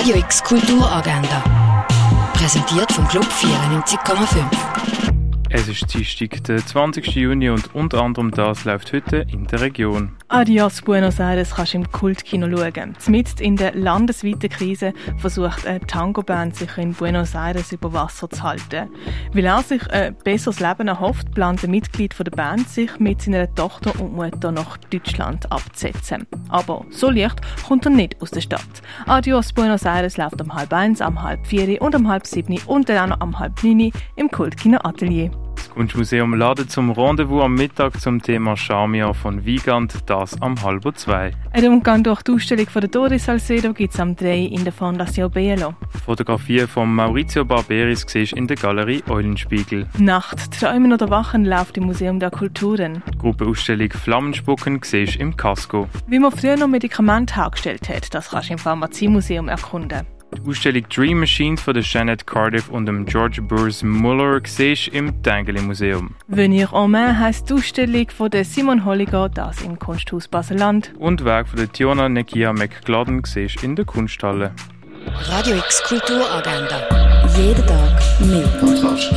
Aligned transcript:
Radio 0.00 0.16
X 0.16 0.42
Kulturagenda. 0.42 1.44
Präsentiert 2.32 2.90
vom 2.90 3.06
Club 3.06 3.26
94,5. 3.26 4.46
Es 5.50 5.68
ist 5.68 5.92
Dienstag, 5.92 6.42
der 6.44 6.64
20. 6.64 7.06
Juni 7.16 7.50
und 7.50 7.74
unter 7.74 8.00
anderem 8.00 8.30
das 8.30 8.64
läuft 8.64 8.94
heute 8.94 9.26
in 9.30 9.46
der 9.46 9.60
Region. 9.60 10.16
Adios 10.32 10.80
Buenos 10.82 11.18
Aires 11.18 11.56
kannst 11.56 11.74
du 11.74 11.78
im 11.78 11.90
Kultkino 11.90 12.48
schauen. 12.48 12.94
Zumindest 13.00 13.40
in 13.40 13.56
der 13.56 13.74
landesweiten 13.74 14.48
Krise 14.48 14.92
versucht 15.18 15.66
eine 15.66 15.80
Tango-Band 15.80 16.54
sich 16.54 16.78
in 16.78 16.94
Buenos 16.94 17.34
Aires 17.34 17.72
über 17.72 17.92
Wasser 17.92 18.30
zu 18.30 18.40
halten. 18.44 18.88
Weil 19.32 19.44
er 19.44 19.60
sich 19.64 19.90
ein 19.90 20.14
besseres 20.22 20.60
Leben 20.60 20.86
erhofft, 20.86 21.32
plant 21.34 21.64
ein 21.64 21.72
Mitglied 21.72 22.14
der 22.16 22.30
Band, 22.30 22.68
sich 22.68 23.00
mit 23.00 23.22
seiner 23.22 23.52
Tochter 23.56 23.92
und 24.00 24.14
Mutter 24.14 24.52
nach 24.52 24.76
Deutschland 24.76 25.50
abzusetzen. 25.50 26.28
Aber 26.48 26.86
so 26.90 27.10
leicht 27.10 27.40
kommt 27.66 27.86
er 27.86 27.90
nicht 27.90 28.22
aus 28.22 28.30
der 28.30 28.42
Stadt. 28.42 28.82
Adios 29.06 29.52
Buenos 29.52 29.84
Aires 29.84 30.16
läuft 30.16 30.40
um 30.40 30.54
halb 30.54 30.72
eins, 30.72 31.00
um 31.00 31.20
halb 31.20 31.44
vier 31.44 31.82
und 31.82 31.96
um 31.96 32.06
halb 32.06 32.24
sieben 32.24 32.56
und 32.66 32.88
dann 32.88 33.10
auch 33.10 33.16
noch 33.18 33.26
um 33.26 33.38
halb 33.40 33.64
neun 33.64 33.90
im 34.14 34.30
Kultkino 34.30 34.78
Atelier. 34.84 35.32
Das 35.70 35.76
Kunstmuseum 35.76 36.34
ladet 36.34 36.72
zum 36.72 36.90
Rendezvous 36.90 37.44
am 37.44 37.54
Mittag 37.54 38.00
zum 38.00 38.20
Thema 38.20 38.56
Charmia 38.56 39.12
von 39.12 39.44
Wiegand, 39.44 40.10
das 40.10 40.42
am 40.42 40.60
halb 40.64 40.82
zwei. 40.98 41.30
Ein 41.52 41.64
Rundgang 41.64 42.02
durch 42.02 42.22
die 42.22 42.32
Ausstellung 42.32 42.66
von 42.66 42.80
der 42.80 42.90
Doris 42.90 43.26
Salcedo 43.26 43.72
gibt 43.72 43.94
es 43.94 44.00
am 44.00 44.16
3 44.16 44.46
in 44.46 44.64
der 44.64 44.72
Fondation 44.72 45.30
Bielo. 45.30 45.74
Fotografie 46.04 46.66
von 46.66 46.92
Maurizio 46.92 47.44
Barberis 47.44 48.04
siehst 48.08 48.32
in 48.32 48.48
der 48.48 48.56
Galerie 48.56 49.04
Eulenspiegel. 49.08 49.86
Nacht, 49.96 50.58
Träumen 50.58 50.92
oder 50.92 51.08
Wachen 51.08 51.44
läuft 51.44 51.76
im 51.76 51.84
Museum 51.84 52.18
der 52.18 52.32
Kulturen. 52.32 53.04
Die 53.14 53.18
Gruppenausstellung 53.18 53.92
Flammenspucken 53.92 54.80
siehst 54.82 55.16
im 55.16 55.36
Casco. 55.36 55.88
Wie 56.08 56.18
man 56.18 56.32
früher 56.32 56.56
noch 56.56 56.66
Medikamente 56.66 57.36
hergestellt 57.36 57.88
hat, 57.88 58.12
das 58.12 58.30
kannst 58.30 58.48
du 58.48 58.54
im 58.54 58.58
Pharmaziemuseum 58.58 59.46
erkunden. 59.46 60.04
Die 60.32 60.48
Ausstellung 60.48 60.84
Dream 60.88 61.20
Machines 61.20 61.60
von 61.60 61.74
der 61.74 61.82
Janet 61.82 62.26
Cardiff 62.26 62.68
und 62.68 62.86
dem 62.86 63.04
George 63.04 63.42
Burrs 63.42 63.82
Muller 63.82 64.40
siehst 64.44 64.88
im 64.88 65.22
Tengeli 65.22 65.60
Museum. 65.60 66.14
Venir 66.28 66.72
en 66.72 66.90
main 66.90 67.18
heisst 67.18 67.50
die 67.50 67.54
Ausstellung 67.54 68.08
von 68.10 68.30
der 68.30 68.44
Simon 68.44 68.84
Holliger, 68.84 69.28
das 69.28 69.60
im 69.62 69.78
Kunsthaus 69.78 70.28
Baseland. 70.28 70.92
Und 70.98 71.24
Werk 71.24 71.48
von 71.48 71.58
der 71.58 71.70
Tiona 71.70 72.08
Nekia 72.08 72.52
McGladden 72.52 73.22
siehst 73.24 73.64
in 73.64 73.74
der 73.74 73.84
Kunsthalle. 73.84 74.52
Radio 75.28 75.56
X 75.56 75.82
Kulturagenda. 75.82 77.26
Jeden 77.36 77.66
Tag 77.66 78.00
mehr. 78.20 78.48
Kontrast. 78.60 79.12